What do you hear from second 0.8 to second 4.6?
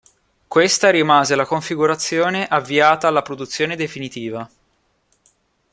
rimase la configurazione avviata alla produzione definitiva.